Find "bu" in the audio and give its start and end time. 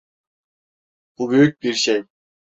1.17-1.31